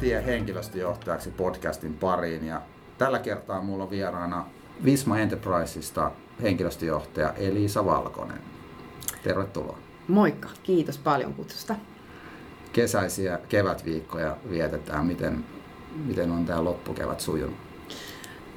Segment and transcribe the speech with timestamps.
[0.00, 2.62] Tie henkilöstöjohtajaksi podcastin pariin ja
[2.98, 4.46] tällä kertaa mulla on vieraana
[4.84, 6.10] Visma Enterprisesta
[6.42, 8.40] henkilöstöjohtaja Elisa Valkonen.
[9.22, 9.78] Tervetuloa.
[10.08, 11.74] Moikka, kiitos paljon kutsusta.
[12.72, 15.06] Kesäisiä kevätviikkoja vietetään.
[15.06, 15.44] Miten,
[16.06, 17.67] miten on tämä loppukevät sujunut?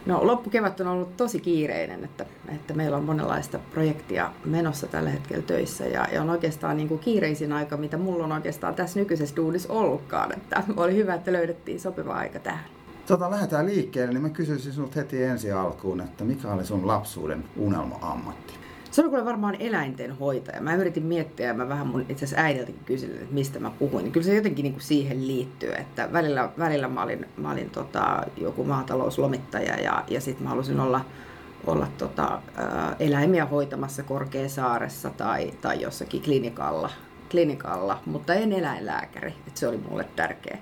[0.06, 5.44] No loppukevät on ollut tosi kiireinen, että, että meillä on monenlaista projektia menossa tällä hetkellä
[5.44, 9.36] töissä ja, ja on oikeastaan niin kuin kiireisin aika, mitä mulla on oikeastaan tässä nykyisessä
[9.36, 10.32] duudissa ollutkaan.
[10.32, 12.66] Että oli hyvä, että löydettiin sopiva aika tähän.
[13.06, 17.44] Tota, lähdetään liikkeelle, niin mä kysyisin sinulta heti ensi alkuun, että mikä oli sun lapsuuden
[17.58, 18.61] unelma-ammatti?
[18.92, 20.62] Se oli kuule varmaan eläinten hoitaja.
[20.62, 24.12] Mä yritin miettiä ja mä vähän mun itse asiassa äidiltäkin kysyin, että mistä mä puhuin.
[24.12, 28.24] Kyllä se jotenkin niin kuin siihen liittyy, että välillä, välillä mä olin, mä olin tota,
[28.38, 31.06] joku maatalouslomittaja ja, ja sitten mä halusin olla,
[31.68, 36.90] olla tota, ä, eläimiä hoitamassa Korkeasaaressa tai, tai jossakin klinikalla,
[37.32, 39.34] klinikalla, mutta en eläinlääkäri.
[39.48, 40.58] Että se oli mulle tärkeä.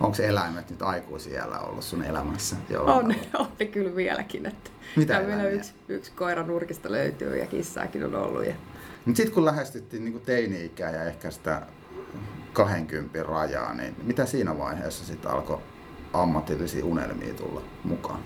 [0.00, 2.56] Onko eläimet nyt aikuisiellä ollut sun elämässä?
[2.78, 4.46] On, on ne kyllä vieläkin.
[4.46, 8.46] Että Mitä vielä yksi, yksi koira nurkista löytyy ja kissaakin on ollut.
[8.46, 8.54] Ja...
[9.04, 11.62] Mutta sitten kun lähestyttiin niin teini-ikää ja ehkä sitä
[12.52, 15.58] 20 rajaa, niin mitä siinä vaiheessa sitten alkoi
[16.12, 18.20] ammatillisia unelmia tulla mukaan?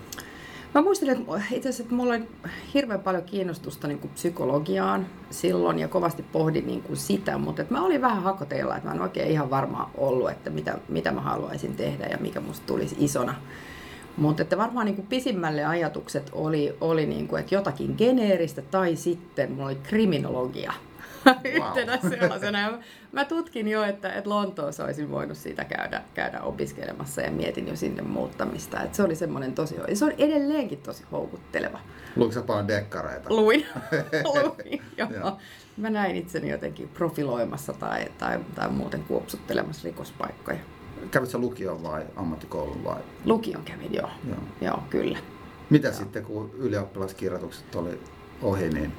[0.75, 2.29] Mä muistelin, että itse asiassa että mulla oli
[2.75, 7.75] hirveän paljon kiinnostusta niin kuin psykologiaan silloin ja kovasti pohdin niin kuin sitä, mutta että
[7.75, 11.21] mä olin vähän hakoteilla, että mä en oikein ihan varma ollut, että mitä, mitä mä
[11.21, 13.35] haluaisin tehdä ja mikä musta tulisi isona.
[14.17, 18.97] Mutta että varmaan niin kuin pisimmälle ajatukset oli, oli niin kuin, että jotakin geneeristä tai
[18.97, 20.73] sitten mulla oli kriminologia
[21.45, 22.13] yhtenä wow.
[22.13, 22.61] sellaisena.
[22.61, 22.79] Ja
[23.13, 27.77] mä tutkin jo, että, että Lontoossa olisin voinut siitä käydä, käydä opiskelemassa ja mietin jo
[27.77, 28.83] sinne muuttamista.
[28.83, 31.81] Että se oli semmoinen tosi, se on edelleenkin tosi houkutteleva.
[32.17, 33.35] Luitko sä paljon dekkareita?
[33.35, 33.67] Luin,
[34.25, 35.39] luin joo.
[35.77, 40.59] Mä näin itseni jotenkin profiloimassa tai, tai, tai muuten kuopsuttelemassa rikospaikkoja.
[41.11, 43.01] Kävitkö lukion vai ammattikoulun vai?
[43.25, 44.11] Lukion kävin, joo.
[44.29, 45.19] Joo, joo kyllä.
[45.71, 45.97] Mitä joo.
[45.97, 48.01] sitten, kun ylioppilaskirjoitukset oli
[48.43, 48.93] ohi, niin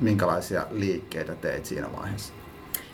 [0.00, 2.32] minkälaisia liikkeitä teit siinä vaiheessa?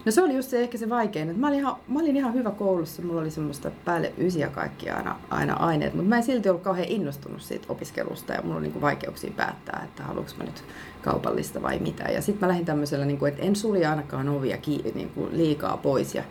[0.04, 1.28] No se oli just se ehkä se vaikein.
[1.28, 4.91] Että mä, olin ihan, mä olin ihan hyvä koulussa, mulla oli semmoista päälle ysiä kaikki
[4.91, 8.69] aina, aina aineet, mutta mä en silti ollut kauhean innostunut siitä opiskelusta ja mulla oli
[8.69, 10.65] niin vaikeuksia päättää, että haluanko mä nyt
[11.03, 12.04] kaupallista vai mitä.
[12.04, 15.36] Ja sitten mä lähdin tämmöisellä, niin kuin, että en sulje ainakaan ovia kiinni niin kuin
[15.36, 16.25] liikaa pois ja,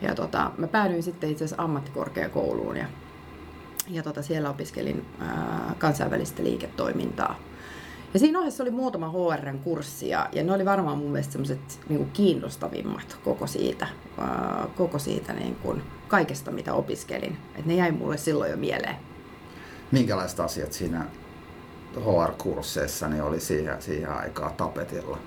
[0.00, 2.86] ja tota, mä päädyin sitten itse asiassa ammattikorkeakouluun ja,
[3.88, 7.38] ja tota, siellä opiskelin ää, kansainvälistä liiketoimintaa
[8.14, 11.80] ja siinä ohessa oli muutama HRn kurssi ja, ja ne oli varmaan mun mielestä semmoiset
[11.88, 13.88] niin kiinnostavimmat koko siitä,
[14.18, 17.38] ää, koko siitä niin kuin kaikesta, mitä opiskelin.
[17.58, 18.96] Et ne jäi mulle silloin jo mieleen.
[19.92, 21.06] Minkälaiset asiat siinä
[21.96, 25.18] HR-kursseissa niin oli siihen, siihen aikaan tapetilla?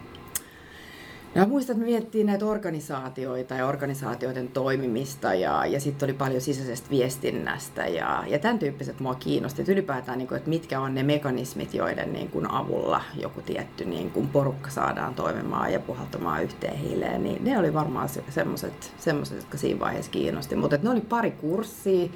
[1.35, 6.41] Ja muistan, että me mietittiin näitä organisaatioita ja organisaatioiden toimimista ja, ja sitten oli paljon
[6.41, 9.61] sisäisestä viestinnästä ja, ja tämän tyyppiset mua kiinnosti.
[9.61, 13.85] Että ylipäätään, niin kuin, että mitkä on ne mekanismit, joiden niin kuin, avulla joku tietty
[13.85, 18.93] niin kuin, porukka saadaan toimimaan ja puhaltamaan yhteen hiileen, niin ne oli varmaan semmoiset,
[19.35, 20.55] jotka siinä vaiheessa kiinnosti.
[20.55, 22.09] Mutta ne oli pari kurssia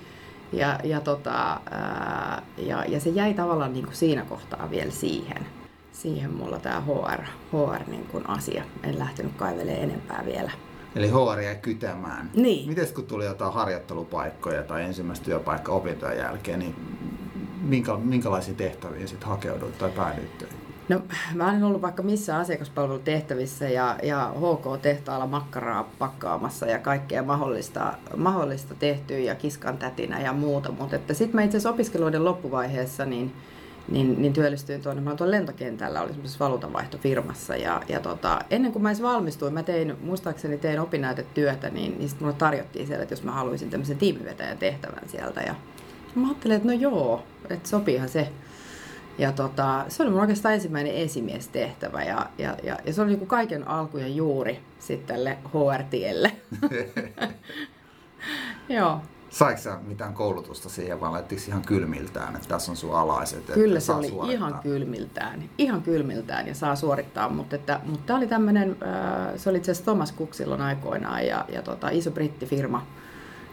[0.53, 5.46] ja, ja, tota, ää, ja, ja se jäi tavallaan niin kuin siinä kohtaa vielä siihen
[5.96, 8.64] siihen mulla tämä HR, HR niin kun asia.
[8.84, 10.52] En lähtenyt kaivelemaan enempää vielä.
[10.96, 12.32] Eli HR jäi kytämään.
[12.34, 12.70] Niin.
[12.70, 16.76] Miten kun tuli jotain harjoittelupaikkoja tai ensimmäistä työpaikka opintojen jälkeen, niin
[17.62, 20.46] minkä, minkälaisiin tehtäviin sitten hakeuduit tai päädyit
[20.90, 21.02] No,
[21.34, 28.76] mä olen ollut vaikka missä asiakaspalvelutehtävissä ja, ja HK-tehtaalla makkaraa pakkaamassa ja kaikkea mahdollista, mahdollista
[28.76, 30.72] tehtyä ja kiskan tätinä ja muuta.
[30.72, 33.34] Mutta sitten mä itse asiassa opiskeluiden loppuvaiheessa niin
[33.88, 38.84] niin, niin työllistyin tuonne, mä tuolla lentokentällä, oli semmoisessa valuutanvaihtofirmassa ja, ja tota, ennen kuin
[38.84, 43.14] mä edes valmistuin, mä tein, muistaakseni tein opinnäytetyötä, niin, niin sitten mulle tarjottiin siellä, että
[43.14, 45.55] jos mä haluaisin tämmöisen tiimivetäjän tehtävän sieltä ja
[46.16, 48.29] mä ajattelin, että no joo, että sopiihan se.
[49.17, 53.28] Ja tota, se oli mun oikeastaan ensimmäinen esimiestehtävä ja, ja, ja, ja se oli niin
[53.28, 56.31] kaiken alku ja juuri sitten tälle HR-tielle.
[58.70, 59.02] joo,
[59.35, 63.46] Saiko sä mitään koulutusta siihen, vai laittiko ihan kylmiltään, että tässä on sun alaiset?
[63.53, 64.32] Kyllä se oli suorittaa.
[64.32, 68.78] ihan kylmiltään, ihan kylmiltään ja saa suorittaa, mutta, että, mutta tämä oli tämmöinen,
[69.35, 72.87] se oli itse asiassa Thomas Cook silloin aikoinaan ja, ja tota, iso brittifirma,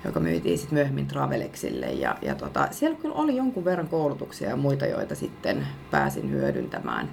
[0.05, 1.87] joka myytiin sitten myöhemmin Travelexille.
[1.87, 7.11] Ja, ja tota, siellä kyllä oli jonkun verran koulutuksia ja muita, joita sitten pääsin hyödyntämään.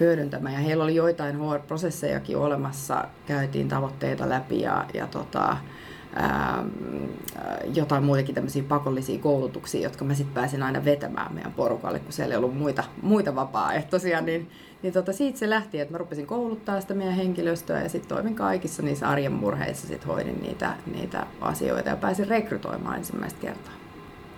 [0.00, 0.54] hyödyntämään.
[0.54, 5.56] Ja heillä oli joitain HR-prosessejakin olemassa, käytiin tavoitteita läpi ja, ja tota,
[6.14, 6.64] ää,
[7.74, 12.32] jotain muitakin tämmöisiä pakollisia koulutuksia, jotka mä sitten pääsin aina vetämään meidän porukalle, kun siellä
[12.32, 14.50] ei ollut muita, muita vapaaehtoisia, niin,
[14.82, 18.34] niin tota, siitä se lähti, että mä rupesin kouluttaa sitä meidän henkilöstöä ja sitten toimin
[18.34, 23.72] kaikissa niissä arjen murheissa, sitten hoidin niitä, niitä asioita ja pääsin rekrytoimaan ensimmäistä kertaa.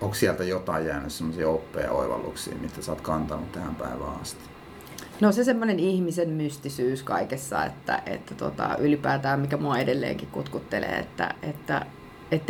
[0.00, 4.55] Onko sieltä jotain jäänyt sellaisia oppeja oivalluksia, mitä sä oot kantanut tähän päivään asti?
[5.20, 11.34] No se semmoinen ihmisen mystisyys kaikessa, että, että tota, ylipäätään mikä mua edelleenkin kutkuttelee, että,
[11.42, 11.86] että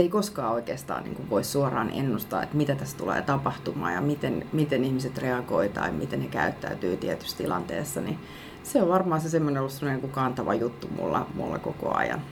[0.02, 4.46] ei koskaan oikeastaan niin kuin voi suoraan ennustaa, että mitä tässä tulee tapahtumaan ja miten,
[4.52, 8.18] miten ihmiset reagoivat tai miten he käyttäytyy tietyssä tilanteessa, niin
[8.62, 12.22] se on varmaan se semmoinen ollut semmoinen niin kantava juttu mulla, mulla koko ajan.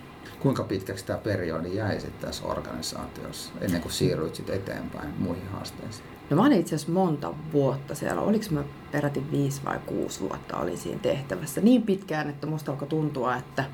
[0.45, 6.07] Kuinka pitkäksi tämä periodi jäi sitten tässä organisaatiossa ennen kuin siirryit sitten eteenpäin muihin haasteisiin?
[6.31, 8.21] No mä olin itse asiassa monta vuotta siellä.
[8.21, 11.61] Oliko mä peräti viisi vai kuusi vuotta olin siinä tehtävässä.
[11.61, 13.65] Niin pitkään, että musta alkoi tuntua, että,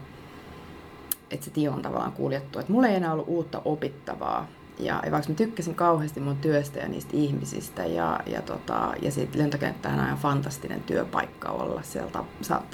[1.30, 2.58] että se tie on tavallaan kuljettu.
[2.58, 4.48] Että mulla ei enää ollut uutta opittavaa.
[4.80, 9.38] Ja, vaikka mä tykkäsin kauheasti mun työstä ja niistä ihmisistä ja, ja, tota, ja siitä
[9.38, 11.82] lentokenttähän on ihan fantastinen työpaikka olla.
[11.82, 12.24] Sieltä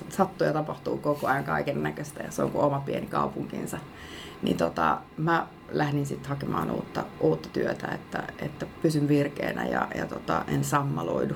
[0.08, 3.79] sattuu ja tapahtuu koko ajan kaiken näköistä ja se on kuin oma pieni kaupunkinsa.
[4.43, 10.06] Niin tota, mä lähdin sitten hakemaan uutta, uutta työtä, että, että pysyn virkeänä ja, ja
[10.06, 11.35] tota, en sammaloidu.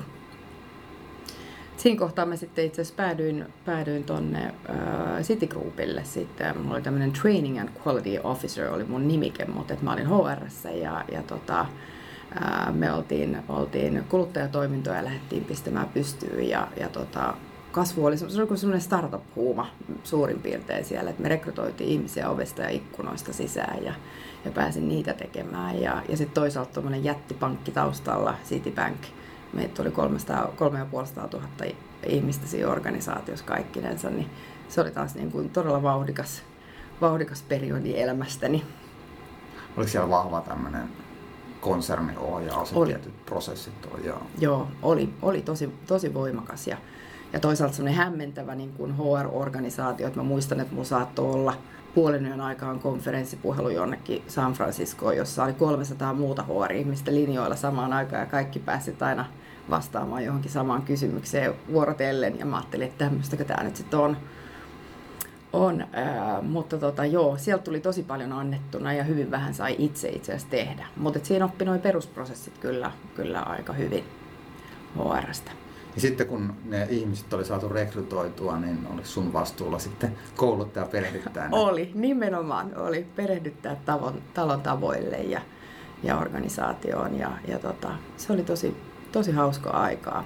[1.81, 6.57] Siinä kohtaa mä sitten itse asiassa päädyin, päädyin tonne äh, Citigroupille sitten.
[6.57, 11.05] Mulla oli tämmöinen Training and Quality Officer oli mun nimike, mutta mä olin HR ja,
[11.11, 17.33] ja tota, äh, me oltiin, oltiin kuluttajatoimintoja ja lähdettiin pistämään pystyyn ja, ja tota,
[17.71, 19.67] kasvu oli, se oli semmoinen startup-huuma
[20.03, 23.93] suurin piirtein siellä, että me rekrytoitiin ihmisiä ovesta ja ikkunoista sisään ja,
[24.45, 25.81] ja pääsin niitä tekemään.
[25.81, 28.97] Ja, ja sitten toisaalta tuommoinen jättipankki taustalla, Citibank,
[29.53, 31.47] meitä oli 300, 350 000
[32.05, 34.29] ihmistä siinä organisaatiossa kaikkinensa, niin
[34.69, 36.43] se oli taas niin kuin todella vauhdikas,
[37.01, 38.63] vauhdikas periodi elämästäni.
[39.77, 40.89] Oliko siellä vahva tämmöinen
[41.61, 44.27] konserniohjaus ja tietyt prosessit ohjaa?
[44.39, 46.77] Joo, oli, oli tosi, tosi voimakas ja,
[47.33, 51.53] ja toisaalta semmoinen hämmentävä niin kuin HR-organisaatio, että mä muistan, että mulla saattoi olla
[51.95, 58.19] puolen yön aikaan konferenssipuhelu jonnekin San Franciscoon, jossa oli 300 muuta HR-ihmistä linjoilla samaan aikaan
[58.19, 59.25] ja kaikki pääsivät aina
[59.71, 64.17] vastaamaan johonkin samaan kysymykseen vuorotellen ja mä ajattelin, että tämmöistäkö tämä nyt sitten on.
[65.53, 70.09] on ää, mutta tota, joo, sieltä tuli tosi paljon annettuna ja hyvin vähän sai itse
[70.09, 70.85] itse asiassa tehdä.
[70.97, 74.03] Mutta siinä oppi noin perusprosessit kyllä, kyllä aika hyvin
[74.97, 75.51] HRstä.
[75.95, 80.89] Ja sitten kun ne ihmiset oli saatu rekrytoitua, niin oli sun vastuulla sitten kouluttaa ja
[80.89, 81.57] perehdyttää ne.
[81.57, 85.41] Oli, nimenomaan oli perehdyttää tavon, talon tavoille ja,
[86.03, 87.19] ja organisaatioon.
[87.19, 88.77] Ja, ja tota, se oli tosi,
[89.11, 90.25] tosi hauskaa aikaa.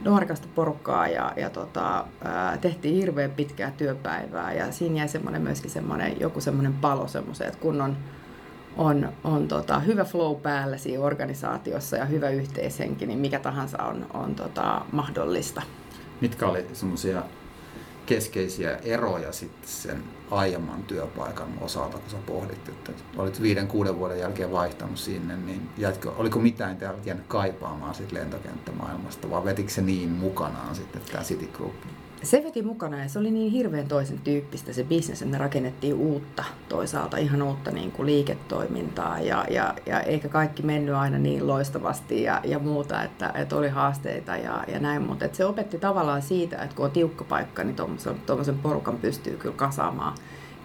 [0.00, 2.04] Nuorikasta porukkaa ja, ja tota,
[2.60, 7.60] tehtiin hirveän pitkää työpäivää ja siinä jäi semmoinen myöskin semmoinen, joku semmoinen palo semmoiseen, että
[7.60, 7.96] kun on
[8.76, 14.06] on, on tota, hyvä flow päällä siinä organisaatiossa ja hyvä yhteishenki, niin mikä tahansa on,
[14.14, 15.62] on tota, mahdollista.
[16.20, 17.22] Mitkä oli semmoisia
[18.06, 24.18] keskeisiä eroja sitten sen aiemman työpaikan osalta, kun sä pohdit, että olit viiden, kuuden vuoden
[24.18, 30.08] jälkeen vaihtanut sinne, niin jätkö, oliko mitään jäänyt kaipaamaan sit lentokenttämaailmasta, vai vetikö se niin
[30.08, 31.74] mukanaan sitten tämä City Group?
[32.22, 35.94] Se veti mukana ja se oli niin hirveän toisen tyyppistä se bisnes, että me rakennettiin
[35.94, 41.46] uutta toisaalta, ihan uutta niin kuin liiketoimintaa ja, ja, ja eikä kaikki mennyt aina niin
[41.46, 46.22] loistavasti ja, ja muuta, että, että oli haasteita ja, ja näin, mutta se opetti tavallaan
[46.22, 47.76] siitä, että kun on tiukka paikka, niin
[48.26, 50.14] tuommoisen porukan pystyy kyllä kasaamaan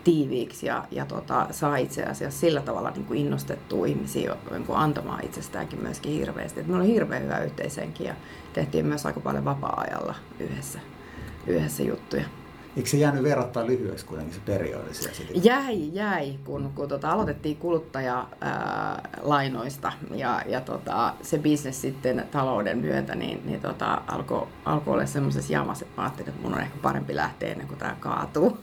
[0.04, 4.78] tiiviiksi ja, ja tota, saa itse asiassa sillä tavalla niin kuin innostettua ihmisiä niin kuin
[4.78, 6.60] antamaan itsestäänkin myöskin hirveästi.
[6.60, 8.16] Et meillä oli hirveän hyvä yhteisenkin ja
[8.54, 10.80] tehtiin myös aika paljon vapaa-ajalla yhdessä
[11.48, 12.24] yhdessä juttuja.
[12.78, 17.58] Eikö se jäänyt verrattain lyhyeksi kuitenkin se periodi siellä Jäi, jäi, kun, kun tota, aloitettiin
[17.58, 25.06] kuluttajalainoista ja, ja tota, se bisnes sitten talouden myötä niin, niin tota, alkoi alko olla
[25.06, 28.58] semmoisessa jamassa, että mä ajattelin, että mun on ehkä parempi lähteä ennen kuin tämä kaatuu.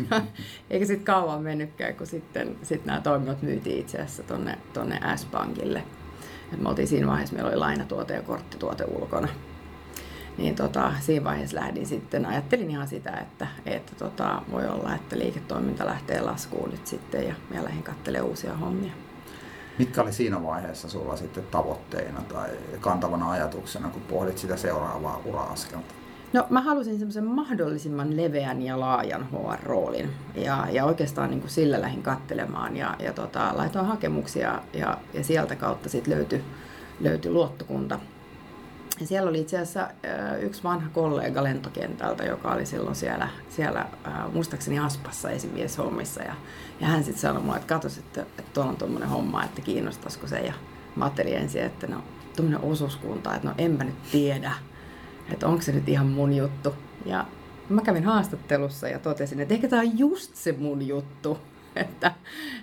[0.70, 5.82] Eikä sitten kauan mennytkään, kun sitten sit nämä toiminnot myytiin itse asiassa tonne, tonne S-Bankille.
[6.52, 9.28] Et me oltiin siinä vaiheessa, meillä oli lainatuote ja korttituote ulkona
[10.38, 15.18] niin tota, siinä vaiheessa lähdin sitten, ajattelin ihan sitä, että, että tota, voi olla, että
[15.18, 18.92] liiketoiminta lähtee laskuun nyt sitten ja minä lähdin katselemaan uusia hommia.
[19.78, 22.48] Mitkä oli siinä vaiheessa sulla sitten tavoitteina tai
[22.80, 25.94] kantavana ajatuksena, kun pohdit sitä seuraavaa ura-askelta?
[26.32, 31.80] No mä halusin semmoisen mahdollisimman leveän ja laajan HR-roolin ja, ja oikeastaan niin kuin sillä
[31.80, 36.44] lähdin kattelemaan ja, ja tota, laitoin hakemuksia ja, ja sieltä kautta sitten löytyi,
[37.00, 37.98] löytyi luottokunta
[39.00, 39.88] ja siellä oli itse asiassa
[40.40, 43.86] yksi vanha kollega lentokentältä, joka oli silloin siellä, siellä
[44.32, 46.22] muistaakseni Aspassa esimieshommissa.
[46.22, 46.34] Ja,
[46.80, 50.26] ja hän sitten sanoi mulle, että katsos, että, että tuolla on tuommoinen homma, että kiinnostaisiko
[50.26, 50.38] se.
[50.38, 50.52] Ja
[50.96, 52.02] mä ajattelin ensin, että no
[52.36, 54.52] tuommoinen osuuskunta, että no enpä nyt tiedä,
[55.32, 56.74] että onko se nyt ihan mun juttu.
[57.06, 57.26] Ja
[57.68, 61.38] mä kävin haastattelussa ja totesin, että ehkä tämä on just se mun juttu.
[61.76, 62.12] Että,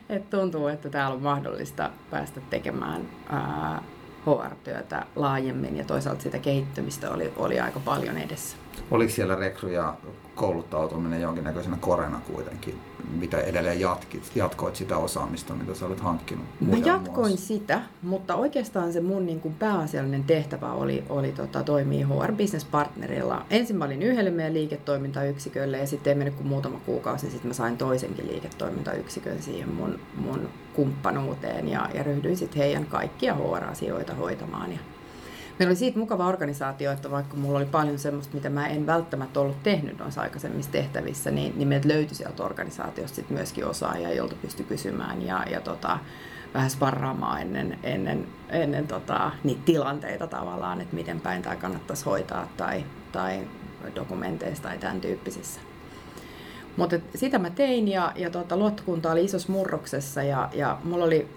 [0.10, 3.84] että tuntuu, että täällä on mahdollista päästä tekemään ää,
[4.26, 8.58] HR-työtä laajemmin ja toisaalta sitä kehittymistä oli, oli aika paljon edessä.
[8.92, 9.94] Oliko siellä rekryjä
[10.36, 12.80] kouluttautuminen jonkinnäköisenä korena kuitenkin?
[13.20, 16.46] Mitä edelleen jatkit, jatkoit sitä osaamista, mitä sä olet hankkinut?
[16.62, 17.48] Mä jatkoin muassa?
[17.48, 22.66] sitä, mutta oikeastaan se mun niin kuin pääasiallinen tehtävä oli, oli tota, toimia HR Business
[22.66, 23.46] Partnerilla.
[23.50, 27.50] Ensin mä olin yhdelle meidän liiketoimintayksikölle ja sitten ei mennyt kuin muutama kuukausi, niin sitten
[27.50, 34.14] mä sain toisenkin liiketoimintayksikön siihen mun, mun kumppanuuteen ja, ja ryhdyin sitten heidän kaikkia HR-asioita
[34.14, 34.72] hoitamaan.
[34.72, 34.80] Ja
[35.60, 39.40] meillä oli siitä mukava organisaatio, että vaikka mulla oli paljon semmoista, mitä mä en välttämättä
[39.40, 44.36] ollut tehnyt noissa aikaisemmissa tehtävissä, niin, niin meiltä löytyi sieltä organisaatiosta sit myöskin osaajia, jolta
[44.42, 46.00] pystyi kysymään ja, ja tota,
[46.54, 52.48] vähän sparraamaan ennen, ennen, ennen tota, niitä tilanteita tavallaan, että miten päin tämä kannattaisi hoitaa
[52.58, 53.48] tai, tai
[53.96, 55.60] dokumenteissa tai tämän tyyppisissä.
[56.78, 61.28] Mutta sitä mä tein ja, ja tota, luottokunta oli isossa murroksessa ja, ja mulla oli,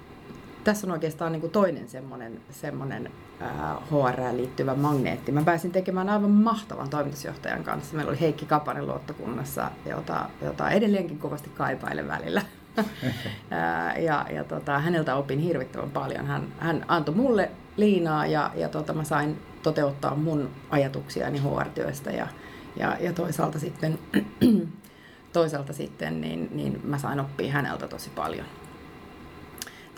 [0.65, 3.11] tässä on oikeastaan niin kuin toinen semmoinen, semmoinen
[3.91, 5.33] HR liittyvä magneetti.
[5.33, 7.97] Mä pääsin tekemään aivan mahtavan toimitusjohtajan kanssa.
[7.97, 12.43] Meillä oli Heikki Kapanen luottokunnassa, jota, jota edelleenkin kovasti kaipailen välillä.
[14.07, 16.27] ja ja tota, häneltä opin hirvittävän paljon.
[16.27, 22.27] Hän, hän antoi mulle liinaa ja, ja tota, mä sain toteuttaa mun ajatuksiani HR-työstä ja,
[22.77, 23.99] ja, ja toisaalta sitten,
[25.33, 28.47] toisaalta sitten niin, niin mä sain oppia häneltä tosi paljon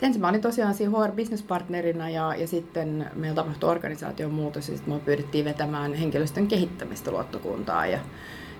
[0.01, 4.69] ensin mä olin tosiaan siinä HR Business Partnerina ja, ja sitten meillä tapahtui organisaation muutos
[4.69, 7.99] ja sitten pyydettiin vetämään henkilöstön kehittämistä luottokuntaa ja,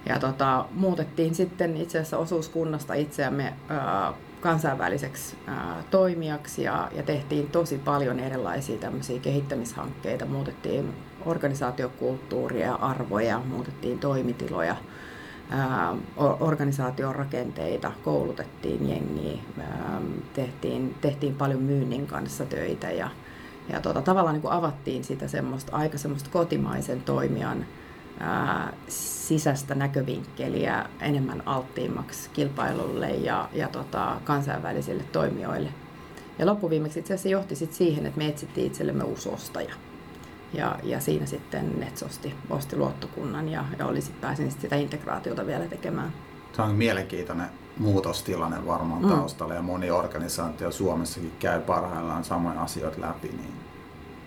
[0.06, 7.48] ja tota, muutettiin sitten itse asiassa osuuskunnasta itseämme ää, kansainväliseksi ää, toimijaksi ja, ja tehtiin
[7.48, 10.25] tosi paljon erilaisia tämmöisiä kehittämishankkeita.
[10.25, 10.94] Muutettiin
[11.25, 14.75] organisaatiokulttuuria ja arvoja, muutettiin toimitiloja–
[16.39, 19.41] organisaation rakenteita, koulutettiin jengiä,
[20.34, 23.10] tehtiin, tehtiin paljon myynnin kanssa töitä ja,
[23.70, 27.65] ja tota, tavallaan niin kuin avattiin sitä semmoista, aika semmoista kotimaisen toimijan
[28.20, 35.70] ää, sisäistä näkövinkkeliä enemmän alttiimmaksi kilpailulle ja, ja tota, kansainvälisille toimijoille.
[36.39, 39.74] Ja loppuviimeksi itse asiassa johti sit siihen, että me etsittiin itsellemme uusi ostaja.
[40.53, 44.75] Ja, ja siinä sitten Nets osti, osti luottokunnan ja, ja oli sit, pääsin sit sitä
[44.75, 46.13] integraatiota vielä tekemään.
[46.53, 49.10] Se on mielenkiintoinen muutostilanne varmaan mm.
[49.10, 53.27] taustalla ja moni organisaatio Suomessakin käy parhaillaan samoja asioita läpi.
[53.27, 53.53] Niin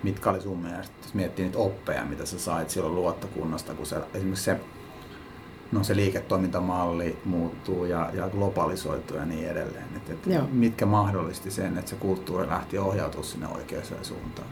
[0.03, 3.97] mitkä oli sun mielestä, jos miettii niitä oppeja, mitä sä sait silloin luottokunnasta, kun se,
[4.15, 4.61] esimerkiksi se,
[5.73, 9.85] no se liiketoimintamalli muuttuu ja, ja globalisoituu ja niin edelleen.
[9.97, 14.49] Et, et mitkä mahdollisti sen, että se kulttuuri lähti ohjautumaan sinne oikeaan suuntaan?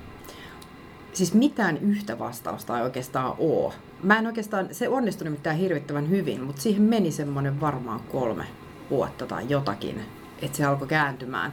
[1.13, 3.73] Siis mitään yhtä vastausta ei oikeastaan ole.
[4.03, 8.45] Mä en oikeastaan, se onnistui nimittäin hirvittävän hyvin, mutta siihen meni semmoinen varmaan kolme
[8.91, 10.01] vuotta tai jotakin,
[10.43, 11.53] että se alkoi kääntymään.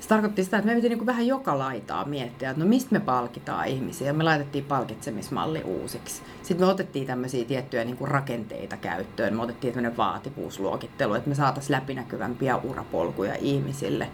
[0.00, 3.00] Se tarkoitti sitä, että me piti niin vähän joka laitaa miettiä, että no mistä me
[3.00, 4.12] palkitaan ihmisiä.
[4.12, 6.22] Me laitettiin palkitsemismalli uusiksi.
[6.42, 9.36] Sitten me otettiin tämmöisiä tiettyjä niin rakenteita käyttöön.
[9.36, 14.08] Me otettiin tämmöinen vaativuusluokittelu, että me saataisiin läpinäkyvämpiä urapolkuja ihmisille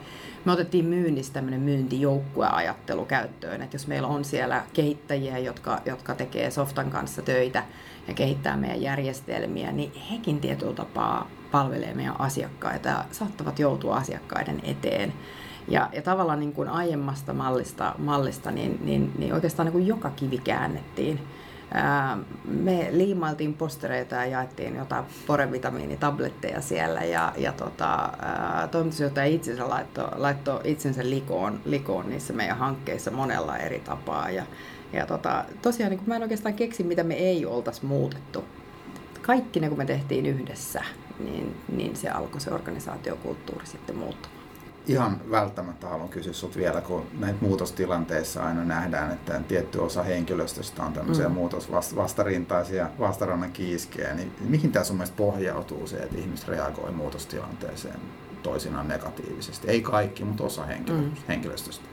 [0.47, 6.51] me otettiin myynnistä tämmöinen myyntijoukkueajattelu käyttöön, että jos meillä on siellä kehittäjiä, jotka, jotka tekee
[6.51, 7.63] softan kanssa töitä
[8.09, 14.61] ja kehittää meidän järjestelmiä, niin hekin tietyllä tapaa palvelee meidän asiakkaita ja saattavat joutua asiakkaiden
[14.65, 15.13] eteen.
[15.69, 20.11] Ja, ja tavallaan niin kuin aiemmasta mallista, mallista niin, niin, niin oikeastaan niin kuin joka
[20.11, 21.21] kivi käännettiin
[22.45, 28.13] me liimailtiin postereita ja jaettiin jotain porevitamiinitabletteja siellä ja, ja tota,
[28.71, 34.31] toimitusjohtaja itsensä laittoi, laittoi itsensä likoon, likoon niissä meidän hankkeissa monella eri tapaa.
[34.31, 34.47] Ja,
[34.93, 38.45] ja tota, tosiaan niin mä en oikeastaan keksi, mitä me ei oltaisi muutettu.
[39.23, 40.85] Kaikki ne, kun me tehtiin yhdessä,
[41.19, 44.36] niin, niin se alkoi se organisaatiokulttuuri sitten muuttua
[44.87, 50.83] ihan välttämättä haluan kysyä sinut vielä, kun näitä muutostilanteissa aina nähdään, että tietty osa henkilöstöstä
[50.83, 51.35] on tämmöisiä mm.
[51.35, 58.01] muutosvastarintaisia vastarannan kiiskejä, niin mihin tämä sun mielestä pohjautuu se, että ihmiset reagoi muutostilanteeseen
[58.43, 59.69] toisinaan negatiivisesti?
[59.69, 61.13] Ei kaikki, mutta osa henkilö- mm.
[61.29, 61.85] henkilöstöstä.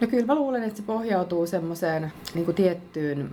[0.00, 3.30] No kyllä mä luulen, että se pohjautuu semmoiseen niin tiettyyn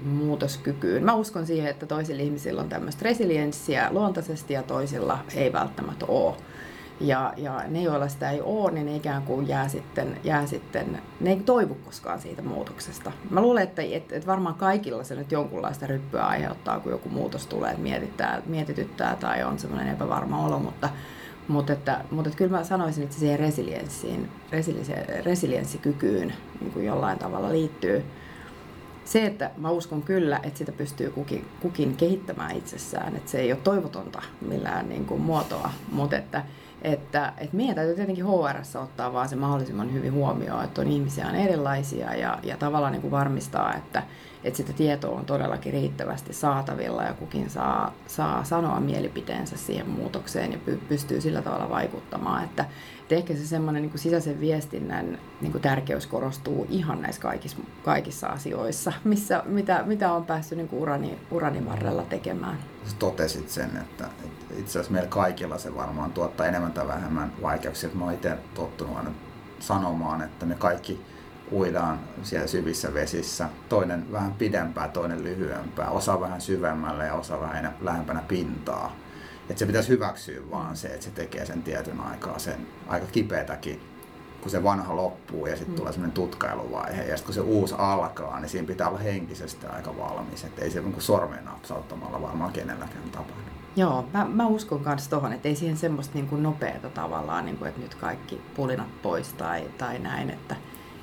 [0.00, 1.04] muutoskykyyn.
[1.04, 6.36] Mä uskon siihen, että toisilla ihmisillä on tämmöistä resilienssiä luontaisesti ja toisilla ei välttämättä ole.
[7.00, 11.02] Ja, ja ne, joilla sitä ei ole, niin ne ikään kuin jää sitten, jää sitten,
[11.20, 13.12] ne ei toivu koskaan siitä muutoksesta.
[13.30, 17.46] Mä luulen, että, että, että varmaan kaikilla se nyt jonkunlaista ryppyä aiheuttaa, kun joku muutos
[17.46, 20.88] tulee, että mietityttää tai on semmoinen epävarma olo, mutta,
[21.48, 24.28] mutta, että, mutta että kyllä mä sanoisin, että siihen resilienssiin,
[25.24, 28.04] resilienssikykyyn niin kuin jollain tavalla liittyy,
[29.08, 33.52] se, että mä uskon kyllä, että sitä pystyy kukin, kukin kehittämään itsessään, että se ei
[33.52, 36.44] ole toivotonta millään niin kuin muotoa, mutta että,
[36.82, 41.26] että, että meidän täytyy tietenkin HR ottaa vaan se mahdollisimman hyvin huomioon, että on ihmisiä
[41.26, 44.02] on erilaisia ja, ja tavallaan niin kuin varmistaa, että,
[44.44, 50.52] että sitä tietoa on todellakin riittävästi saatavilla ja kukin saa, saa sanoa mielipiteensä siihen muutokseen
[50.52, 52.44] ja pystyy sillä tavalla vaikuttamaan.
[52.44, 52.64] Että,
[53.02, 58.26] että ehkä se semmoinen niin sisäisen viestinnän niin kuin tärkeys korostuu ihan näissä kaikissa, kaikissa
[58.26, 62.58] asioissa, missä, mitä, mitä on päässyt niin kuin urani, urani varrella tekemään.
[62.84, 67.32] Sä totesit sen, että, että itse asiassa meillä kaikilla se varmaan tuottaa enemmän tai vähemmän
[67.42, 67.90] vaikeuksia.
[67.94, 69.10] Mä oon itse tottunut aina
[69.60, 71.00] sanomaan, että me kaikki
[71.52, 73.48] uidaan siellä syvissä vesissä.
[73.68, 78.96] Toinen vähän pidempää, toinen lyhyempää, osa vähän syvemmälle ja osa vähän lähempänä pintaa.
[79.40, 83.80] Että se pitäisi hyväksyä vaan se, että se tekee sen tietyn aikaa, sen aika kipeätäkin,
[84.40, 85.76] kun se vanha loppuu ja sitten mm.
[85.76, 87.02] tulee semmoinen tutkailuvaihe.
[87.02, 90.44] Ja sitten kun se uusi alkaa, niin siinä pitää olla henkisesti aika valmis.
[90.44, 93.48] Että ei se niin sormen napsauttamalla varmaan kenelläkään tapahdu.
[93.76, 97.58] Joo, mä, mä uskon myös tuohon, että ei siihen semmoista niin kuin nopeata tavallaan, niin
[97.58, 100.56] kuin, että nyt kaikki pulinat pois tai, tai näin, että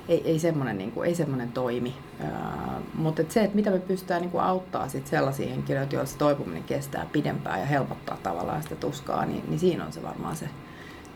[0.08, 1.94] ei, ei, semmoinen, niin kuin, ei semmoinen toimi.
[2.20, 6.10] Ää, mutta et se, että mitä me pystytään niin kuin auttaa sit sellaisia henkilöitä, joilla
[6.10, 10.36] se toipuminen kestää pidempään ja helpottaa tavallaan sitä tuskaa, niin, niin siinä on se varmaan
[10.36, 10.48] se,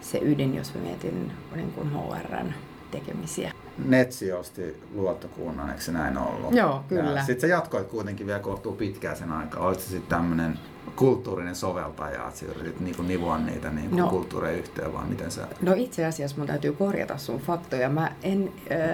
[0.00, 2.52] se ydin, jos mä mietin niin kuin HRn
[2.90, 3.52] tekemisiä.
[3.84, 6.54] Netsi osti luottokunnan, eikö se näin ollut?
[6.54, 7.24] Joo, kyllä.
[7.24, 9.66] Sitten sä jatkoit kuitenkin vielä kohtuu pitkään sen aikaa.
[9.66, 10.58] Oletko sitten tämmöinen
[10.96, 15.46] kulttuurinen soveltaja, että yritit niinku nivoa niitä niinku no, kulttuureja yhteen, vaan miten sä...
[15.62, 17.88] No itse asiassa mun täytyy korjata sun faktoja.
[17.88, 18.52] Mä, en,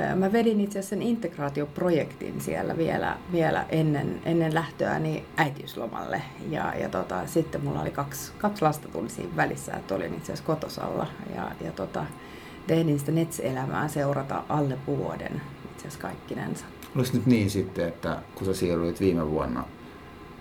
[0.09, 6.23] äh, mä vedin itse asiassa sen integraatioprojektin siellä vielä, vielä ennen, ennen lähtöäni äitiyslomalle.
[6.51, 10.33] Ja, ja tota, sitten mulla oli kaksi, kaksi lasta tuli siinä välissä, että olin itse
[10.33, 11.07] asiassa kotosalla.
[11.35, 12.05] Ja, ja tota,
[12.67, 16.65] tehdin sitä Nets-elämää seurata alle vuoden itse asiassa kaikkinensa.
[16.97, 19.65] Oliko nyt niin sitten, että kun sä siirryit viime vuonna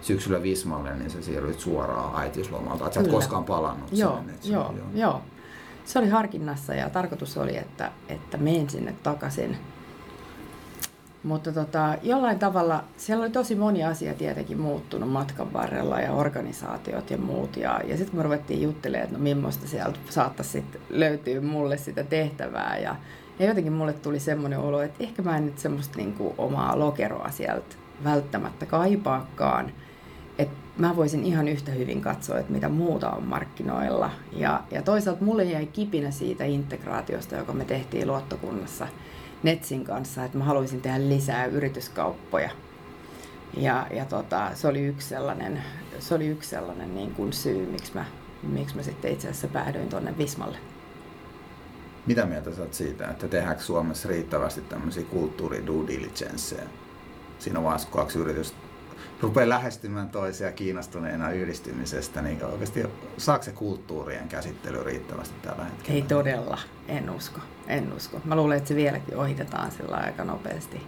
[0.01, 4.33] syksyllä Vismalle, niin sä siirryit suoraan äitiyslomalta, että sä et koskaan palannut joo, sinne.
[4.43, 5.21] Joo, joo, joo.
[5.85, 9.57] Se oli harkinnassa ja tarkoitus oli, että, että menen sinne takaisin.
[11.23, 17.09] Mutta tota, jollain tavalla siellä oli tosi moni asia tietenkin muuttunut matkan varrella ja organisaatiot
[17.09, 17.57] ja muut.
[17.57, 21.77] Ja, ja sitten kun me ruvettiin juttelemaan, että no millaista sieltä saattaisi sit löytyä mulle
[21.77, 22.77] sitä tehtävää.
[22.77, 22.95] Ja,
[23.39, 27.29] ja jotenkin mulle tuli semmoinen olo, että ehkä mä en nyt semmoista niinku omaa lokeroa
[27.31, 29.71] sieltä välttämättä kaipaakaan–
[30.37, 34.11] että mä voisin ihan yhtä hyvin katsoa, että mitä muuta on markkinoilla.
[34.31, 38.87] Ja, ja toisaalta mulle jäi kipinä siitä integraatiosta, joka me tehtiin luottokunnassa
[39.43, 42.49] Netsin kanssa, että mä haluaisin tehdä lisää yrityskauppoja.
[43.57, 45.63] Ja, ja tota, se oli yksi sellainen,
[45.99, 48.05] se oli yksi sellainen niin kuin syy, miksi mä,
[48.43, 50.57] miksi mä sitten itse asiassa päädyin tuonne Vismalle.
[52.05, 56.69] Mitä mieltä sä oot siitä, että tehdäänkö Suomessa riittävästi tämmöisiä kulttuuri due diligenceja?
[57.39, 58.57] Siinä on vain kaksi yritystä
[59.21, 62.83] rupeaa lähestymään toisia kiinnostuneena yhdistymisestä, niin oikeasti
[63.17, 65.95] saako se kulttuurien käsittely riittävästi tällä hetkellä?
[65.95, 67.39] Ei todella, en usko.
[67.67, 68.21] En usko.
[68.25, 70.87] Mä luulen, että se vieläkin ohitetaan sillä aika nopeasti.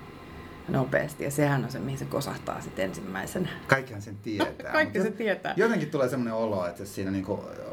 [0.67, 1.23] Nopeasti.
[1.23, 3.49] Ja sehän on se, mihin se kosahtaa sitten ensimmäisenä.
[3.67, 4.71] Kaikkihan sen tietää.
[4.79, 5.53] Kaikki se tietää.
[5.57, 7.25] Jotenkin tulee semmoinen olo, että jos siinä niin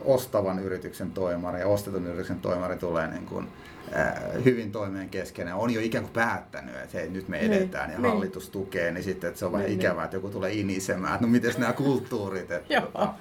[0.04, 3.48] ostavan yrityksen toimari ja ostetun yrityksen toimari tulee niin kuin
[3.96, 7.88] Äh, hyvin toimeen keskenään, on jo ikään kuin päättänyt, että hei, nyt me niin, edetään
[7.88, 8.12] niin, ja niin.
[8.12, 11.26] hallitus tukee, niin sitten että se on vähän niin, ikävää, että joku tulee inisemään, että
[11.26, 12.50] no miten nämä kulttuurit.
[12.50, 12.82] Että,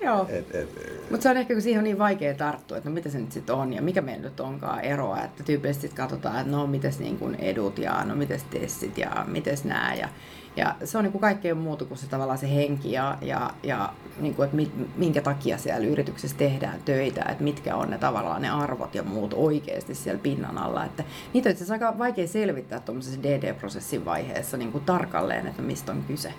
[0.00, 0.18] Joo.
[0.18, 0.66] Tota, Joo.
[1.10, 3.32] Mutta se on ehkä, kun siihen on niin vaikea tarttua, että no mitä se nyt
[3.32, 5.22] sitten on ja mikä meillä nyt onkaan eroa.
[5.22, 9.64] Että tyypillisesti katsotaan, että no mites niin kuin edut ja no mites testit ja mites
[9.64, 9.94] nämä.
[9.94, 10.08] Ja,
[10.56, 13.92] ja se on niin kuin kaikkea muuta kuin se tavallaan se henki ja, ja, ja
[14.20, 18.50] niin kuin, että minkä takia siellä yrityksessä tehdään töitä, että mitkä on ne tavallaan ne
[18.50, 20.84] arvot ja muut oikeasti siellä pinnan alla.
[20.84, 25.62] Että niitä on itse asiassa aika vaikea selvittää tuommoisessa DD-prosessin vaiheessa niin kuin tarkalleen, että
[25.62, 26.34] mistä on kyse.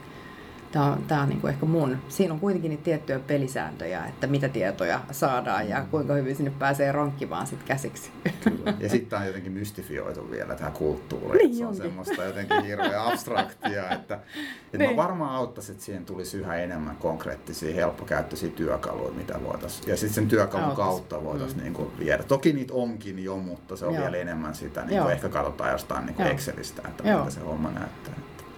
[0.72, 1.98] Tämä on, tämä on niin kuin ehkä mun.
[2.10, 6.92] Siinä on kuitenkin niitä tiettyjä pelisääntöjä, että mitä tietoja saadaan ja kuinka hyvin sinne pääsee
[6.92, 8.12] ronkkimaan sitten käsiksi.
[8.44, 8.74] Kyllä.
[8.80, 11.38] Ja sitten on jotenkin mystifioitu vielä tämä kulttuuri.
[11.38, 11.84] Niin se on onkin.
[11.84, 14.20] semmoista jotenkin hirveän abstraktia, että,
[14.66, 14.90] että niin.
[14.90, 19.90] mä varmaan auttaisin, että siihen tulisi yhä enemmän konkreettisia, helppokäyttöisiä työkaluja, mitä voitaisiin.
[19.90, 20.88] Ja sitten sen työkalun Auttais.
[20.88, 21.64] kautta voitaisiin mm.
[21.64, 22.24] niin kuin viedä.
[22.24, 24.04] Toki niitä onkin jo, mutta se on Joo.
[24.04, 27.20] vielä enemmän sitä, niin kuin ehkä katsotaan jostain niin kuin Excelistä, että Joo.
[27.20, 28.14] mitä se homma näyttää.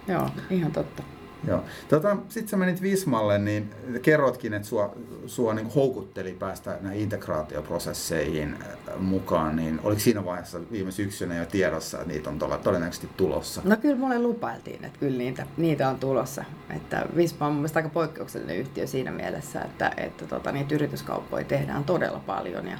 [0.07, 1.03] Joo, ihan totta.
[1.47, 1.63] Joo.
[1.89, 3.69] Tota, Sitten sä menit Vismalle, niin
[4.01, 10.59] kerrotkin, että sua, sua niin houkutteli päästä näihin integraatioprosesseihin äh, mukaan, niin oliko siinä vaiheessa
[10.71, 13.61] viime syksynä jo tiedossa, että niitä on todennäköisesti tulossa?
[13.63, 16.43] No kyllä mulle lupailtiin, että kyllä niitä, niitä on tulossa.
[16.75, 21.83] Että Visma on mun aika poikkeuksellinen yhtiö siinä mielessä, että, että tota, niitä yrityskauppoja tehdään
[21.83, 22.77] todella paljon ja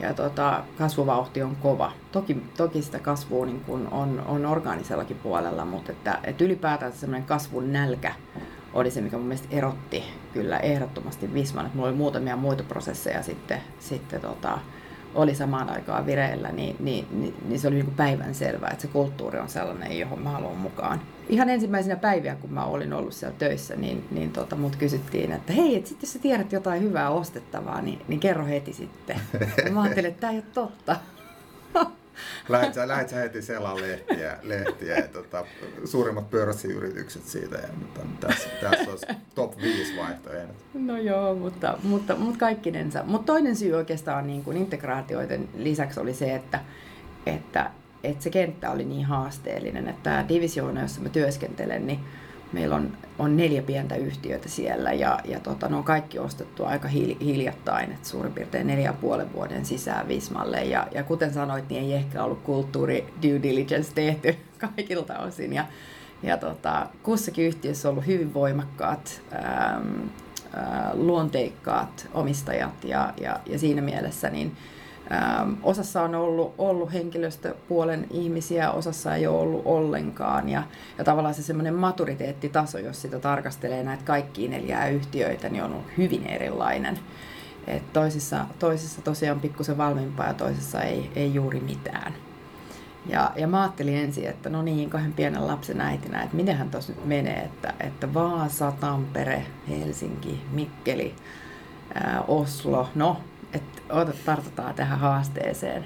[0.00, 1.92] ja tota, kasvuvauhti on kova.
[2.12, 7.26] Toki, toki sitä kasvua niin kun on, on orgaanisellakin puolella, mutta että, että ylipäätään semmoinen
[7.28, 8.14] kasvun nälkä
[8.74, 11.66] oli se, mikä mun mielestä erotti kyllä ehdottomasti Visman.
[11.66, 14.58] Että mulla oli muutamia muita prosesseja sitten, sitten tota,
[15.16, 18.88] oli samaan aikaan vireillä, niin, niin, niin, niin se oli niin päivän selvää, että se
[18.88, 21.00] kulttuuri on sellainen, johon mä haluan mukaan.
[21.28, 25.52] Ihan ensimmäisenä päiviä, kun mä olin ollut siellä töissä, niin, niin tota, mut kysyttiin, että
[25.52, 29.20] hei, et sit jos sä tiedät jotain hyvää ostettavaa, niin, niin kerro heti sitten.
[29.64, 30.96] Ja mä ajattelin, että tämä ei ole totta.
[32.48, 35.44] lähet, sä, lähet sä heti selaan lehtiä, lehtiä ja tota,
[35.84, 37.56] suurimmat pörssiyritykset siitä.
[37.56, 37.68] Ja
[38.00, 40.56] on, tässä, tässä olisi top 5 vaihtoehdot.
[40.74, 43.02] No joo, mutta, mutta, mutta kaikkinensa.
[43.06, 46.60] Mutta toinen syy oikeastaan niin kuin integraatioiden lisäksi oli se, että,
[47.26, 47.70] että,
[48.04, 52.00] että se kenttä oli niin haasteellinen, että divisioona, jossa mä työskentelen, niin
[52.52, 56.88] meillä on, on neljä pientä yhtiötä siellä ja, ja tota, ne on kaikki ostettu aika
[57.20, 60.64] hiljattain, että suurin piirtein neljä ja puolen vuoden sisään Vismalle.
[60.64, 64.36] Ja, ja kuten sanoit, niin ei ehkä ollut kulttuuri due diligence tehty
[64.76, 65.52] kaikilta osin.
[65.52, 65.66] Ja,
[66.22, 70.08] ja tota, kussakin yhtiössä on ollut hyvin voimakkaat, äm,
[70.54, 74.56] ää, luonteikkaat omistajat ja, ja, ja siinä mielessä niin
[75.12, 80.48] Ähm, osassa on ollut, ollut henkilöstöpuolen ihmisiä, osassa ei ole ollut ollenkaan.
[80.48, 80.62] Ja,
[80.98, 85.96] ja tavallaan se semmoinen maturiteettitaso, jos sitä tarkastelee näitä kaikkia neljää yhtiöitä, niin on ollut
[85.98, 86.98] hyvin erilainen.
[87.66, 92.14] Et toisissa, toisissa tosiaan pikkusen valmiimpaa ja toisissa ei, ei juuri mitään.
[93.06, 96.92] Ja, ja mä ajattelin ensin, että no niin, kahden pienen lapsen äitinä, että mitenhän tuossa
[96.92, 101.14] nyt menee, että, että Vaasa, Tampere, Helsinki, Mikkeli,
[101.94, 103.16] ää, Oslo, no
[103.56, 105.84] että ota, tartutaan tähän haasteeseen.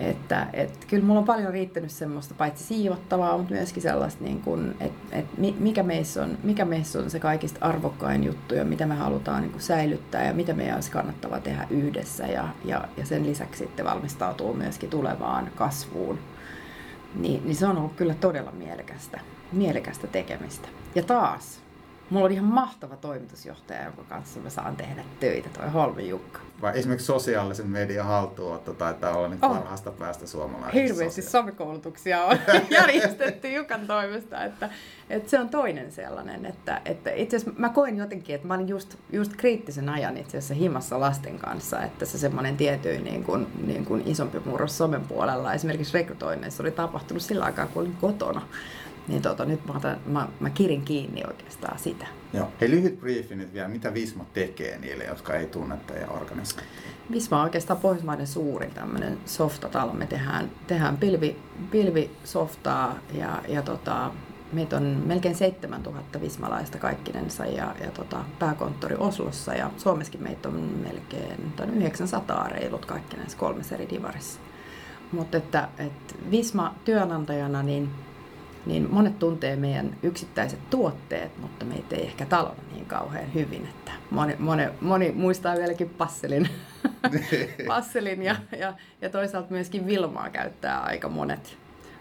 [0.00, 4.42] Että, et, kyllä mulla on paljon riittänyt semmoista paitsi siivottavaa, mutta myöskin sellaista, niin
[4.80, 5.26] että et
[5.58, 9.60] mikä, meissä on, mikä meissä on se kaikista arvokkain juttu ja mitä me halutaan niin
[9.60, 12.26] säilyttää ja mitä meidän olisi kannattava tehdä yhdessä.
[12.26, 16.18] Ja, ja, ja sen lisäksi sitten valmistautuu myöskin tulevaan kasvuun.
[17.14, 19.20] Niin, niin se on ollut kyllä todella mielekästä,
[19.52, 20.68] mielekästä tekemistä.
[20.94, 21.60] Ja taas,
[22.10, 26.40] Mulla on ihan mahtava toimitusjohtaja, jonka kanssa mä saan tehdä töitä, toi Holmi Jukka.
[26.62, 29.54] Vai esimerkiksi sosiaalisen median haltuunotto taitaa olla nyt oh.
[29.54, 32.38] parhaasta päästä suomalaisessa Hirveästi somekoulutuksia on
[32.70, 34.70] järjestetty Jukan toimesta, että,
[35.10, 38.68] että se on toinen sellainen, että, että itse asiassa mä koin jotenkin, että mä olin
[38.68, 43.46] just, just kriittisen ajan itse asiassa himassa lasten kanssa, että se semmoinen tietyin niin kuin,
[43.66, 48.42] niin kuin isompi murros somen puolella, esimerkiksi rekrytoinneissa oli tapahtunut sillä aikaa, kun olin kotona
[49.08, 52.06] niin tota, nyt mä, otan, mä, mä kirin kiinni oikeastaan sitä.
[52.32, 52.48] Joo.
[52.60, 53.68] Hei, lyhyt briefi nyt vielä.
[53.68, 56.88] Mitä Visma tekee niille, jotka ei tunne teidän organisaatiota?
[57.12, 59.92] Visma on oikeastaan Pohjoismaiden suurin tämmöinen softatalo.
[59.92, 61.36] Me tehdään, tehdään pilvi,
[61.70, 64.10] pilvisoftaa ja, ja tota,
[64.52, 70.54] meitä on melkein 7000 vismalaista kaikkinensa ja, ja tota, pääkonttori Oslossa ja Suomessakin meitä on
[70.82, 74.40] melkein 900 reilut kaikkinensa kolmessa eri divarissa.
[75.12, 77.90] Mutta että, että Visma työnantajana niin
[78.68, 83.68] niin monet tuntee meidän yksittäiset tuotteet, mutta meitä ei ehkä talon niin kauhean hyvin.
[83.68, 86.48] Että moni, moni, moni muistaa vieläkin passelin,
[87.66, 91.56] passelin ja, ja, ja toisaalta myöskin Vilmaa käyttää aika monet,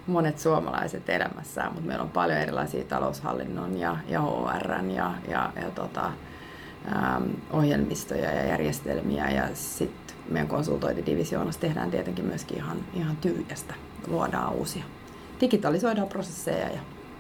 [0.07, 5.71] monet suomalaiset elämässään, mutta meillä on paljon erilaisia taloushallinnon ja, ja HR ja, ja, ja
[5.75, 6.11] tota,
[6.91, 9.29] ähm, ohjelmistoja ja järjestelmiä.
[9.29, 13.73] Ja sitten meidän konsultointidivisioonassa tehdään tietenkin myöskin ihan, ihan tyhjästä,
[14.07, 14.83] luodaan uusia
[15.41, 16.79] digitalisoidaan prosesseja ja,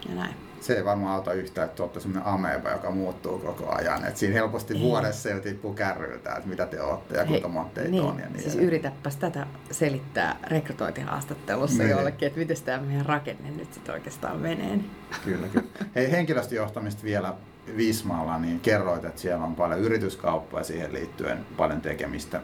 [0.09, 0.33] ja näin.
[0.59, 4.05] Se ei varmaan auta yhtään, että olette sellainen ameba, joka muuttuu koko ajan.
[4.05, 4.81] Et siinä helposti ei.
[4.81, 8.19] vuodessa jo tippuu kärryltä, että mitä te olette ja kuinka monta teitä niin, on.
[8.19, 11.89] Ja niin siis yritäpäs tätä selittää rekrytointihaastattelussa niin.
[11.89, 14.79] jollekin, että miten tämä meidän rakenne nyt sitten oikeastaan menee.
[15.23, 15.67] Kyllä, kyllä.
[15.95, 17.33] Hei, henkilöstöjohtamista vielä
[17.77, 22.41] Vismaalla, niin kerroit, että siellä on paljon yrityskauppaa ja siihen liittyen paljon tekemistä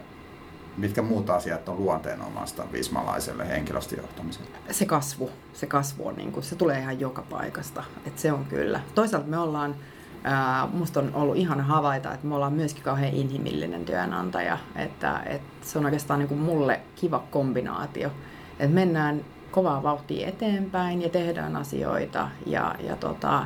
[0.77, 4.49] mitkä muut asiat on luonteenomaista vismalaiselle henkilöstöjohtamiselle?
[4.71, 5.29] Se kasvu.
[5.53, 7.83] Se kasvu on niin kuin, se tulee ihan joka paikasta.
[8.07, 8.79] Et se on kyllä.
[8.95, 9.75] Toisaalta me ollaan,
[10.23, 14.57] ää, musta on ollut ihana havaita, että me ollaan myöskin kauhean inhimillinen työnantaja.
[14.75, 18.11] Että, että se on oikeastaan niin kuin mulle kiva kombinaatio.
[18.59, 23.45] Että mennään kovaa vauhtia eteenpäin ja tehdään asioita ja, ja tota,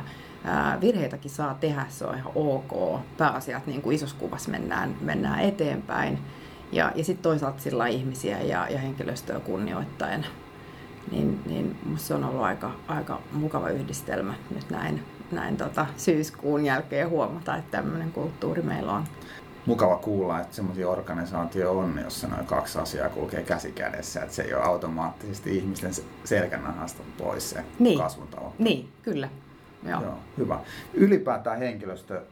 [0.80, 3.00] virheitäkin saa tehdä, se on ihan ok.
[3.18, 6.18] Pääasiat niin kuin isossa kuvassa mennään, mennään eteenpäin
[6.72, 10.26] ja, ja sitten toisaalta sillä ihmisiä ja, ja henkilöstöä kunnioittaen.
[11.10, 15.02] Niin, niin musta se on ollut aika, aika mukava yhdistelmä nyt näin
[15.32, 19.04] näin tota, syyskuun jälkeen huomata, että tämmöinen kulttuuri meillä on.
[19.66, 24.42] Mukava kuulla, että semmoisia organisaatio on, jossa noin kaksi asiaa kulkee käsi kädessä, että se
[24.42, 25.92] ei ole automaattisesti ihmisten
[26.24, 27.98] selkänahasta pois se niin.
[27.98, 28.28] kasvun.
[28.58, 29.28] Niin, kyllä.
[29.82, 30.02] Joo.
[30.02, 30.60] Joo, hyvä.
[30.94, 32.22] Ylipäätään henkilöstö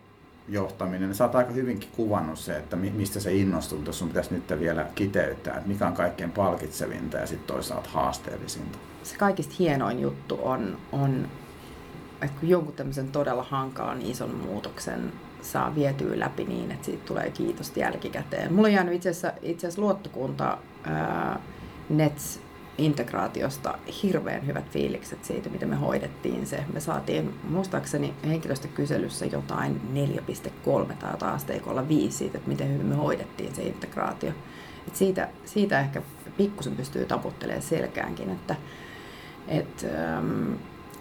[0.48, 4.60] johtaminen, sä oot aika hyvinkin kuvannut se, että mistä se innostuu, jos sun pitäisi nyt
[4.60, 8.78] vielä kiteyttää, että mikä on kaikkein palkitsevinta ja sitten toisaalta haasteellisinta.
[9.02, 11.28] Se kaikista hienoin juttu on, on
[12.22, 17.30] että kun jonkun tämmöisen todella hankalan ison muutoksen saa vietyä läpi niin, että siitä tulee
[17.30, 18.52] kiitosta jälkikäteen.
[18.52, 21.40] Mulla on jäänyt itse asiassa, itse asiassa luottokunta ää,
[21.88, 22.40] Nets
[22.78, 26.64] integraatiosta hirveän hyvät fiilikset siitä, miten me hoidettiin se.
[26.72, 32.94] Me saatiin muistaakseni henkilöstökyselyssä jotain 4,3 tai jotain asteikolla 5 siitä, että miten hyvin me
[32.94, 34.32] hoidettiin se integraatio.
[34.88, 36.02] Et siitä, siitä ehkä
[36.36, 38.56] pikkusen pystyy taputtelemaan selkäänkin, että
[39.48, 40.52] et, ähm,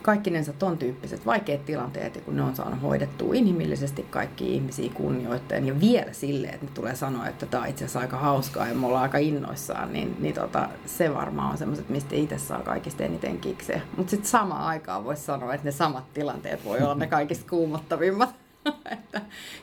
[0.05, 5.67] kaikkinensa ton tyyppiset vaikeat tilanteet, ja kun ne on saanut hoidettua inhimillisesti kaikki ihmisiä kunnioitteen,
[5.67, 8.75] ja vielä silleen, että ne tulee sanoa, että tämä on itse asiassa aika hauskaa ja
[8.75, 13.03] me ollaan aika innoissaan, niin, niin tota, se varmaan on semmoiset, mistä itse saa kaikista
[13.03, 13.81] eniten kikseä.
[13.97, 18.35] Mutta sitten samaan aikaan voisi sanoa, että ne samat tilanteet voi olla ne kaikista kuumottavimmat.
[18.91, 19.21] että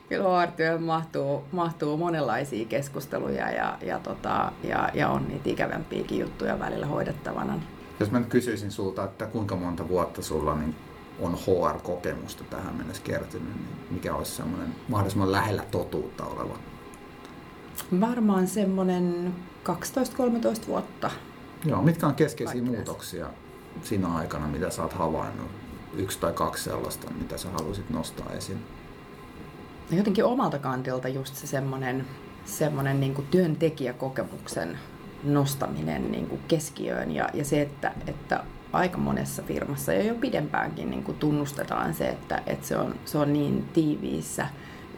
[0.08, 6.58] kyllä HR-työhön mahtuu, mahtuu monenlaisia keskusteluja ja, ja, tota, ja, ja on niitä ikävämpiäkin juttuja
[6.58, 7.52] välillä hoidettavana.
[7.52, 10.74] Niin jos mä nyt kysyisin sulta, että kuinka monta vuotta sulla niin
[11.20, 16.58] on HR-kokemusta tähän mennessä kertynyt, niin mikä olisi semmoinen mahdollisimman lähellä totuutta oleva?
[18.00, 19.34] Varmaan semmoinen
[20.64, 21.10] 12-13 vuotta.
[21.64, 22.76] Joo, mitkä on keskeisiä Kaikkeessa.
[22.76, 23.26] muutoksia
[23.82, 25.50] siinä aikana, mitä sä oot havainnut?
[25.94, 28.58] Yksi tai kaksi sellaista, mitä sä haluaisit nostaa esiin?
[29.90, 32.06] Jotenkin omalta kantilta just se semmoinen,
[32.44, 34.78] semmoinen niin työntekijäkokemuksen
[35.24, 40.90] nostaminen niin kuin keskiöön ja, ja se, että, että aika monessa firmassa ja jo pidempäänkin
[40.90, 44.46] niin kuin tunnustetaan se, että, että se, on, se on niin tiiviissä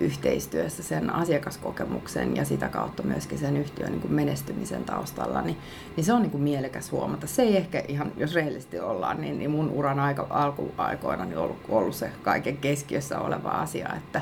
[0.01, 5.57] yhteistyössä sen asiakaskokemuksen ja sitä kautta myöskin sen yhtiön niin kuin menestymisen taustalla, niin,
[5.97, 7.27] niin se on niin kuin mielekäs huomata.
[7.27, 11.59] Se ei ehkä ihan, jos rehellisesti ollaan, niin, niin mun uran aika, alkuaikoina niin ollut,
[11.69, 14.21] ollut se kaiken keskiössä oleva asia, että,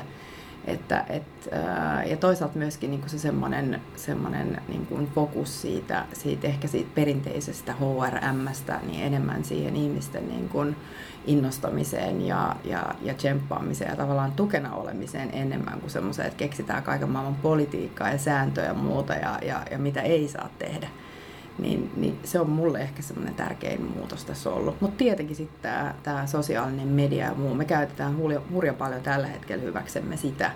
[0.65, 6.67] että, et, ää, ja toisaalta myöskin niin se semmoinen, semmoinen niin fokus siitä, siitä, ehkä
[6.67, 10.75] siitä perinteisestä HRMstä niin enemmän siihen ihmisten niin kuin
[11.25, 17.09] innostamiseen ja, ja, ja tsemppaamiseen ja tavallaan tukena olemiseen enemmän kuin semmoiseen, että keksitään kaiken
[17.09, 20.87] maailman politiikkaa ja sääntöjä ja muuta ja, ja, ja mitä ei saa tehdä.
[21.57, 24.81] Niin, niin se on mulle ehkä semmoinen tärkein muutos tässä ollut.
[24.81, 29.27] Mutta tietenkin sitten tämä, tämä sosiaalinen media ja muu, me käytetään hurja, hurja paljon tällä
[29.27, 30.51] hetkellä hyväksemme sitä.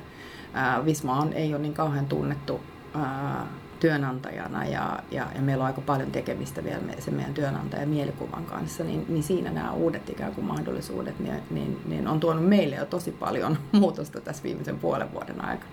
[0.54, 2.62] Ää, Visma on, ei ole niin kauhean tunnettu
[2.96, 3.48] ää,
[3.80, 8.46] työnantajana ja, ja, ja meillä on aika paljon tekemistä vielä me, sen meidän työnantajan mielikuvan
[8.46, 12.76] kanssa, niin, niin siinä nämä uudet ikään kuin mahdollisuudet niin, niin, niin on tuonut meille
[12.76, 15.72] jo tosi paljon muutosta tässä viimeisen puolen vuoden aikana.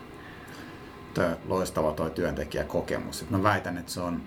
[1.14, 3.30] Tuo loistava tuo työntekijäkokemus.
[3.30, 4.22] Mä väitän, että se on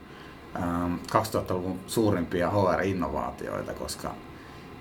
[0.55, 4.15] 2000-luvun ähm, suurimpia HR-innovaatioita, koska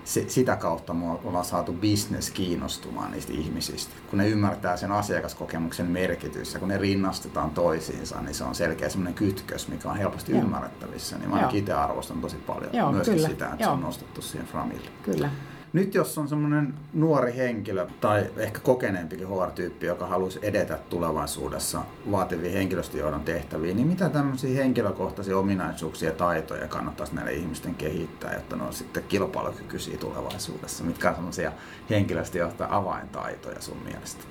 [0.07, 3.95] se, sitä kautta me ollaan saatu business kiinnostumaan niistä ihmisistä.
[4.09, 8.89] Kun ne ymmärtää sen asiakaskokemuksen merkitys ja kun ne rinnastetaan toisiinsa, niin se on selkeä
[8.89, 10.41] semmoinen kytkös, mikä on helposti Joo.
[10.41, 11.17] ymmärrettävissä.
[11.17, 13.27] Niin mä itse arvostan tosi paljon Joo, myöskin kyllä.
[13.27, 13.69] sitä, että Joo.
[13.69, 14.89] se on nostettu siihen framille.
[15.03, 15.29] Kyllä.
[15.73, 22.53] Nyt jos on semmoinen nuori henkilö tai ehkä kokeneempikin HR-tyyppi, joka haluaisi edetä tulevaisuudessa vaativiin
[22.53, 28.63] henkilöstöjohdon tehtäviin, niin mitä tämmöisiä henkilökohtaisia ominaisuuksia ja taitoja kannattaisi näille ihmisten kehittää, jotta ne
[28.63, 30.83] on sitten kilpailukykyisiä tulevaisuudessa?
[30.83, 31.51] Mitkä on semmoisia
[31.89, 34.23] henkilöstöjohtajan avaintaitoja sun mielestä?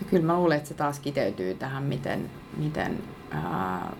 [0.00, 2.98] No kyllä mä luulen, että se taas kiteytyy tähän, miten, miten
[3.30, 3.92] ää,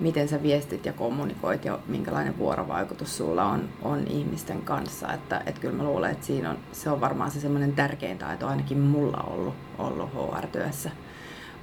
[0.00, 5.12] miten sä viestit ja kommunikoit ja minkälainen vuorovaikutus sulla on, on ihmisten kanssa.
[5.12, 8.46] Että, että kyllä mä luulen, että siinä on, se on varmaan se semmoinen tärkein taito
[8.46, 10.90] ainakin mulla ollut, ollut HR-työssä.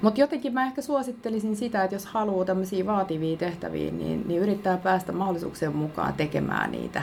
[0.02, 4.76] Mutta jotenkin mä ehkä suosittelisin sitä, että jos haluaa tämmöisiä vaativia tehtäviä, niin, niin yrittää
[4.76, 7.02] päästä mahdollisuuksien mukaan tekemään niitä,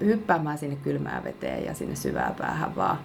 [0.00, 2.98] hyppäämään sinne kylmään veteen ja sinne syvään päähän vaan.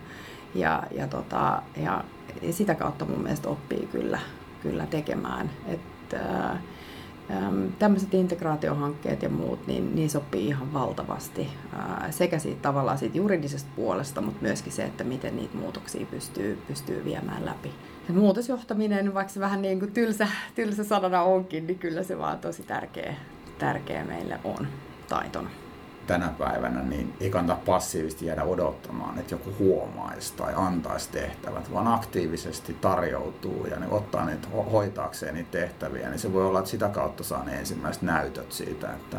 [0.55, 2.03] Ja, ja, tota, ja,
[2.51, 4.19] sitä kautta mun mielestä oppii kyllä,
[4.61, 5.49] kyllä tekemään.
[5.67, 6.19] Että,
[7.79, 11.47] tämmöiset integraatiohankkeet ja muut, niin, niin sopii ihan valtavasti
[12.09, 17.05] sekä siitä tavallaan siitä juridisesta puolesta, mutta myöskin se, että miten niitä muutoksia pystyy, pystyy
[17.05, 17.71] viemään läpi.
[18.07, 22.39] Ja muutosjohtaminen, vaikka se vähän niin kuin tylsä, tylsä sanana onkin, niin kyllä se vaan
[22.39, 23.15] tosi tärkeä,
[23.59, 24.67] tärkeä meille on
[25.09, 25.49] taitona
[26.07, 31.87] tänä päivänä, niin ei kannata passiivisesti jäädä odottamaan, että joku huomaisi tai antaisi tehtävät, vaan
[31.87, 36.71] aktiivisesti tarjoutuu ja ne ottaa niitä ho- hoitaakseen niitä tehtäviä, niin se voi olla, että
[36.71, 39.17] sitä kautta saa ne ensimmäiset näytöt siitä, että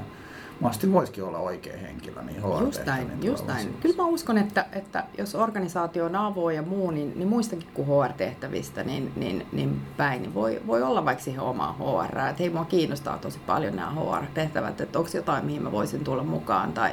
[0.60, 3.74] mahdollisesti voisikin olla oikea henkilö niin Just näin, just näin.
[3.80, 7.88] Kyllä mä uskon, että, että jos organisaatio on avoin ja muu, niin, niin muistakin kuin
[7.88, 12.18] HR-tehtävistä, niin, niin, niin päin, niin voi, voi olla vaikka siihen omaa HR.
[12.18, 16.22] Että hei, mua kiinnostaa tosi paljon nämä HR-tehtävät, että onko jotain, mihin mä voisin tulla
[16.22, 16.90] mukaan tai,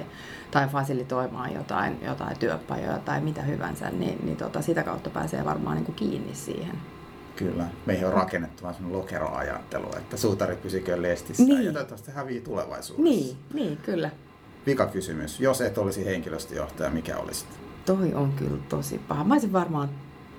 [0.52, 5.76] tai fasilitoimaan jotain, jotain työpajoja tai mitä hyvänsä, niin, niin tota, sitä kautta pääsee varmaan
[5.76, 6.95] niin kuin kiinni siihen.
[7.36, 7.66] Kyllä.
[7.86, 11.66] Meihin on rakennettu vaan sellainen lokeroajattelu, että suutari pysyköön lestissä niin.
[11.66, 13.04] ja toivottavasti hävii tulevaisuudessa.
[13.04, 14.10] Niin, niin kyllä.
[14.66, 15.40] Vika kysymys.
[15.40, 17.48] Jos et olisi henkilöstöjohtaja, mikä olisit?
[17.86, 19.24] Toi on kyllä tosi paha.
[19.24, 19.90] Mä olisin varmaan,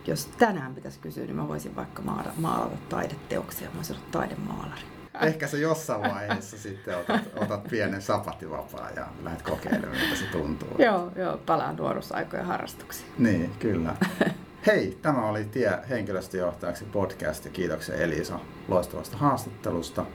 [0.07, 3.69] jos tänään pitäisi kysyä, niin mä voisin vaikka maalata, maalata taideteoksia.
[3.71, 4.81] Mä olisin ollut taidemaalari.
[5.23, 10.69] Ehkä se jossain vaiheessa sitten otat, otat pienen sapattivapaa ja lähdet kokeilemaan, mitä se tuntuu.
[10.79, 13.09] joo, joo, palaan nuoruusaikojen harrastuksiin.
[13.19, 13.97] Niin, kyllä.
[14.67, 20.07] Hei, tämä oli Tie henkilöstöjohtajaksi podcast ja kiitoksia Elisa loistavasta haastattelusta.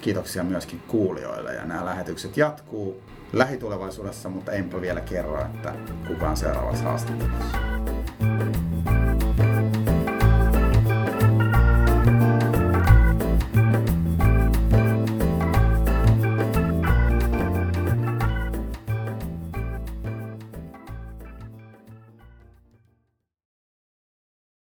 [0.00, 5.74] Kiitoksia myöskin kuulijoille ja nämä lähetykset jatkuu lähitulevaisuudessa, mutta enpä vielä kerro, että
[6.08, 7.58] kukaan seuraavassa haastattelussa.